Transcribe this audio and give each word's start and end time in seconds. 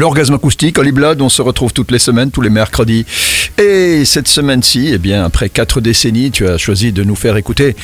L'orgasme 0.00 0.32
acoustique, 0.32 0.78
Holly 0.78 0.92
Blood, 0.92 1.20
on 1.20 1.28
se 1.28 1.42
retrouve 1.42 1.74
toutes 1.74 1.90
les 1.90 1.98
semaines, 1.98 2.30
tous 2.30 2.40
les 2.40 2.48
mercredis. 2.48 3.04
Et 3.58 4.06
cette 4.06 4.28
semaine-ci, 4.28 4.92
eh 4.94 4.96
bien, 4.96 5.26
après 5.26 5.50
quatre 5.50 5.82
décennies, 5.82 6.30
tu 6.30 6.48
as 6.48 6.56
choisi 6.56 6.90
de 6.90 7.04
nous 7.04 7.14
faire 7.14 7.36
écouter 7.36 7.76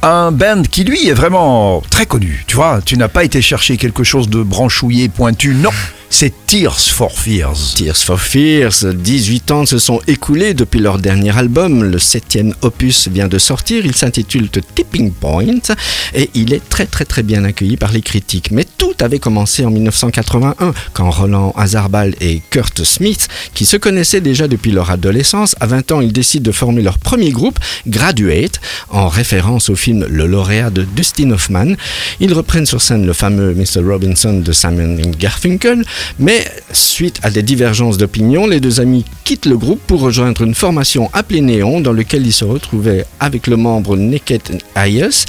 un 0.00 0.30
band 0.30 0.62
qui 0.62 0.84
lui 0.84 1.08
est 1.08 1.12
vraiment 1.12 1.82
très 1.90 2.06
connu. 2.06 2.44
Tu 2.46 2.54
vois, 2.54 2.80
tu 2.84 2.96
n'as 2.96 3.08
pas 3.08 3.24
été 3.24 3.42
chercher 3.42 3.78
quelque 3.78 4.04
chose 4.04 4.28
de 4.28 4.44
branchouillé, 4.44 5.08
pointu, 5.08 5.56
non 5.56 5.70
c'est 6.10 6.32
Tears 6.46 6.78
for 6.78 7.12
Fears. 7.12 7.74
Tears 7.76 7.96
for 7.96 8.20
Fears, 8.20 8.84
18 8.94 9.50
ans 9.50 9.66
se 9.66 9.78
sont 9.78 10.00
écoulés 10.06 10.54
depuis 10.54 10.80
leur 10.80 10.98
dernier 10.98 11.36
album. 11.36 11.84
Le 11.84 11.98
septième 11.98 12.54
opus 12.62 13.08
vient 13.08 13.28
de 13.28 13.38
sortir. 13.38 13.84
Il 13.84 13.94
s'intitule 13.94 14.48
The 14.48 14.60
Tipping 14.74 15.12
Point 15.12 15.74
et 16.14 16.30
il 16.34 16.54
est 16.54 16.66
très 16.68 16.86
très 16.86 17.04
très 17.04 17.22
bien 17.22 17.44
accueilli 17.44 17.76
par 17.76 17.92
les 17.92 18.00
critiques. 18.00 18.50
Mais 18.50 18.64
tout 18.78 18.94
avait 19.00 19.18
commencé 19.18 19.64
en 19.64 19.70
1981 19.70 20.72
quand 20.92 21.10
Roland 21.10 21.52
Hazarbal 21.56 22.14
et 22.20 22.40
Kurt 22.50 22.84
Smith, 22.84 23.28
qui 23.54 23.66
se 23.66 23.76
connaissaient 23.76 24.20
déjà 24.20 24.48
depuis 24.48 24.70
leur 24.70 24.90
adolescence, 24.90 25.54
à 25.60 25.66
20 25.66 25.92
ans, 25.92 26.00
ils 26.00 26.12
décident 26.12 26.44
de 26.44 26.52
former 26.52 26.82
leur 26.82 26.98
premier 26.98 27.30
groupe, 27.30 27.58
Graduate, 27.86 28.60
en 28.90 29.08
référence 29.08 29.68
au 29.68 29.76
film 29.76 30.06
Le 30.08 30.26
lauréat 30.26 30.70
de 30.70 30.82
Dustin 30.82 31.30
Hoffman. 31.30 31.74
Ils 32.20 32.32
reprennent 32.32 32.66
sur 32.66 32.80
scène 32.80 33.06
le 33.06 33.12
fameux 33.12 33.54
Mr. 33.54 33.82
Robinson 33.84 34.40
de 34.40 34.52
Simon 34.52 34.96
Garfunkel 35.18 35.84
mais 36.18 36.44
suite 36.72 37.20
à 37.22 37.30
des 37.30 37.42
divergences 37.42 37.98
d'opinion, 37.98 38.46
les 38.46 38.60
deux 38.60 38.80
amis 38.80 39.04
quittent 39.26 39.46
le 39.46 39.58
groupe 39.58 39.80
pour 39.88 40.02
rejoindre 40.02 40.42
une 40.42 40.54
formation 40.54 41.10
appelée 41.12 41.40
Néon 41.40 41.80
dans 41.80 41.92
laquelle 41.92 42.24
ils 42.24 42.32
se 42.32 42.44
retrouvaient 42.44 43.04
avec 43.18 43.48
le 43.48 43.56
membre 43.56 43.96
Naked 43.96 44.40
Ayers 44.76 45.24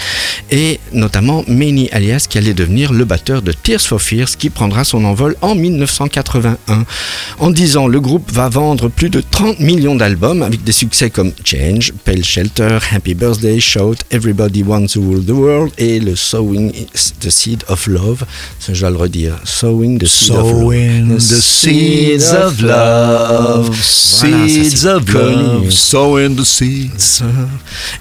et 0.52 0.80
notamment 0.94 1.44
Manny 1.48 1.90
Alias 1.92 2.28
qui 2.30 2.38
allait 2.38 2.54
devenir 2.54 2.94
le 2.94 3.06
batteur 3.06 3.42
de 3.42 3.52
Tears 3.52 3.82
for 3.82 4.00
Fears 4.00 4.38
qui 4.38 4.52
prendra 4.52 4.84
son 4.84 5.04
envol 5.04 5.36
en 5.42 5.56
1981. 5.56 6.86
En 7.40 7.50
10 7.50 7.78
ans, 7.78 7.88
le 7.88 8.00
groupe 8.00 8.32
va 8.32 8.50
vendre 8.50 8.88
plus 8.88 9.10
de 9.10 9.20
30 9.20 9.62
millions 9.62 9.96
d'albums 9.96 10.44
avec 10.44 10.64
des 10.64 10.74
succès 10.74 11.10
comme 11.10 11.32
Change, 11.44 11.92
Pale 12.06 12.24
Shelter, 12.24 12.78
Happy 12.92 13.16
Birthday, 13.16 13.60
Shout, 13.60 13.96
Everybody 14.12 14.62
Wants 14.62 14.90
to 14.90 15.02
Rule 15.02 15.26
the 15.26 15.32
World 15.32 15.72
et 15.80 16.00
le 16.00 16.16
Sowing 16.16 16.72
the 17.20 17.30
Seed 17.32 17.64
of 17.68 17.88
Love. 17.88 18.26
je 18.72 18.80
dois 18.80 18.92
le 18.92 18.98
redire. 18.98 19.40
Sowing 19.44 19.98
the 19.98 20.06
Seed 20.06 20.44
of 20.44 20.52
Love. 20.52 20.62
Sowing 20.62 21.18
the 21.18 21.48
seeds 21.48 22.34
of 22.34 22.62
love, 22.62 23.87
seeds 23.88 24.86
of 24.86 25.14
love, 25.14 25.72
sowing 25.72 26.36
the 26.36 26.44
seeds. 26.44 27.24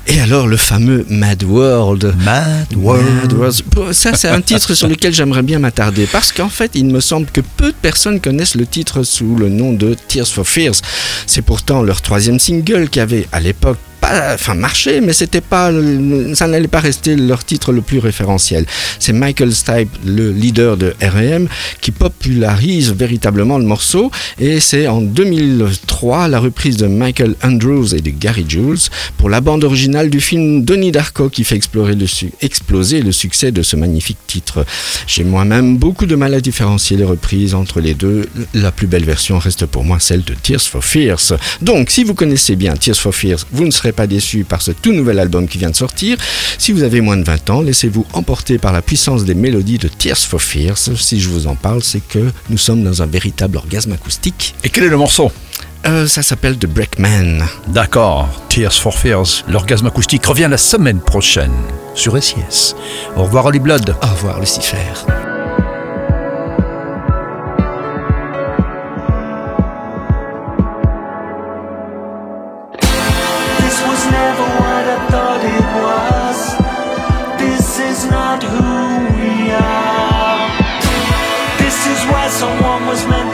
Et 0.06 0.20
alors 0.20 0.46
le 0.46 0.56
fameux 0.56 1.06
Mad 1.08 1.42
World. 1.44 2.14
Mad 2.24 2.74
World. 2.76 3.52
Ça, 3.92 4.14
c'est 4.14 4.28
un 4.28 4.40
titre 4.40 4.74
sur 4.74 4.88
lequel 4.88 5.12
j'aimerais 5.12 5.42
bien 5.42 5.58
m'attarder 5.58 6.06
parce 6.06 6.32
qu'en 6.32 6.48
fait, 6.48 6.72
il 6.74 6.86
me 6.86 7.00
semble 7.00 7.26
que 7.26 7.40
peu 7.56 7.68
de 7.68 7.76
personnes 7.80 8.20
connaissent 8.20 8.54
le 8.54 8.66
titre 8.66 9.02
sous 9.02 9.36
le 9.36 9.48
nom 9.48 9.72
de 9.72 9.94
Tears 10.08 10.28
for 10.28 10.46
Fears. 10.46 10.76
C'est 11.26 11.42
pourtant 11.42 11.82
leur 11.82 12.02
troisième 12.02 12.38
single 12.38 12.88
qui 12.88 13.00
avait 13.00 13.26
à 13.32 13.40
l'époque 13.40 13.78
enfin 14.02 14.54
marché, 14.54 15.00
mais 15.00 15.12
c'était 15.12 15.40
pas, 15.40 15.70
ça 16.34 16.46
n'allait 16.46 16.68
pas 16.68 16.80
rester 16.80 17.16
leur 17.16 17.44
titre 17.44 17.72
le 17.72 17.82
plus 17.82 17.98
référentiel. 17.98 18.66
C'est 18.98 19.12
Michael 19.12 19.52
Stipe, 19.52 19.90
le 20.04 20.30
leader 20.30 20.76
de 20.76 20.94
R.E.M., 21.02 21.48
qui 21.80 21.90
popularise 21.90 22.92
véritablement 22.92 23.58
le 23.58 23.64
morceau, 23.64 24.10
et 24.38 24.60
c'est 24.60 24.86
en 24.86 25.00
2003 25.00 26.28
la 26.28 26.38
reprise 26.38 26.76
de 26.76 26.86
Michael 26.86 27.34
Andrews 27.42 27.94
et 27.94 28.00
de 28.00 28.10
Gary 28.10 28.44
Jules 28.48 28.78
pour 29.16 29.28
la 29.28 29.40
bande 29.40 29.64
originale 29.64 30.10
du 30.10 30.20
film 30.20 30.64
Donnie 30.64 30.92
Darko 30.92 31.28
qui 31.28 31.44
fait 31.44 31.56
exploser 31.56 33.02
le 33.02 33.12
succès 33.12 33.52
de 33.52 33.62
ce 33.62 33.76
magnifique 33.76 34.18
titre. 34.26 34.64
J'ai 35.06 35.24
moi-même 35.24 35.76
beaucoup 35.76 36.06
de 36.06 36.14
mal 36.14 36.34
à 36.34 36.40
différencier 36.40 36.96
les 36.96 37.04
reprises 37.04 37.54
entre 37.54 37.80
les 37.80 37.94
deux. 37.94 38.26
La 38.54 38.72
plus 38.72 38.86
belle 38.86 39.04
version 39.04 39.38
reste 39.38 39.66
pour 39.66 39.84
moi 39.84 39.98
celle 40.00 40.22
de 40.22 40.34
Tears 40.34 40.62
for 40.62 40.84
Fears. 40.84 41.34
Donc, 41.62 41.90
si 41.90 42.04
vous 42.04 42.14
connaissez 42.14 42.56
bien 42.56 42.74
Tears 42.74 42.96
for 42.96 43.14
Fears, 43.14 43.46
vous 43.52 43.64
ne 43.64 43.70
serez 43.86 43.92
pas 43.92 44.08
déçu 44.08 44.42
par 44.42 44.62
ce 44.62 44.72
tout 44.72 44.92
nouvel 44.92 45.20
album 45.20 45.46
qui 45.46 45.58
vient 45.58 45.70
de 45.70 45.76
sortir. 45.76 46.18
Si 46.58 46.72
vous 46.72 46.82
avez 46.82 47.00
moins 47.00 47.16
de 47.16 47.22
20 47.22 47.50
ans, 47.50 47.60
laissez-vous 47.60 48.04
emporter 48.14 48.58
par 48.58 48.72
la 48.72 48.82
puissance 48.82 49.24
des 49.24 49.36
mélodies 49.36 49.78
de 49.78 49.86
Tears 49.86 50.18
for 50.18 50.42
Fears. 50.42 50.76
Si 50.96 51.20
je 51.20 51.28
vous 51.28 51.46
en 51.46 51.54
parle, 51.54 51.84
c'est 51.84 52.00
que 52.00 52.32
nous 52.50 52.58
sommes 52.58 52.82
dans 52.82 53.00
un 53.02 53.06
véritable 53.06 53.58
orgasme 53.58 53.92
acoustique. 53.92 54.56
Et 54.64 54.70
quel 54.70 54.84
est 54.84 54.88
le 54.88 54.96
morceau? 54.96 55.30
Euh, 55.86 56.08
ça 56.08 56.22
s'appelle 56.22 56.58
The 56.58 56.66
Breakman. 56.66 57.44
D'accord, 57.68 58.42
Tears 58.48 58.72
for 58.72 58.94
Fears, 58.98 59.44
l'orgasme 59.48 59.86
acoustique 59.86 60.26
revient 60.26 60.48
la 60.50 60.58
semaine 60.58 60.98
prochaine 60.98 61.52
sur 61.94 62.20
SIS. 62.20 62.74
Au 63.16 63.22
revoir 63.22 63.44
Holly 63.44 63.60
Blood. 63.60 63.94
Au 64.02 64.14
revoir 64.14 64.40
Lucifer. 64.40 64.76
someone 82.36 82.86
was 82.86 83.06
meant 83.06 83.25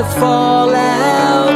the 0.00 0.06
fallout. 0.18 1.50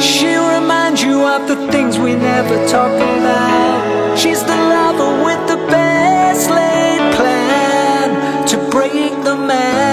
She'll 0.00 0.48
remind 0.58 0.98
you 0.98 1.20
of 1.26 1.46
the 1.46 1.70
things 1.70 1.98
we 1.98 2.14
never 2.14 2.56
talk 2.66 2.94
about. 2.96 4.18
She's 4.18 4.42
the 4.42 4.56
lover 4.56 5.22
with 5.26 5.42
the 5.48 5.58
best 5.66 6.48
laid 6.48 7.02
plan 7.14 8.46
to 8.46 8.56
break 8.70 9.12
the 9.24 9.36
man. 9.36 9.91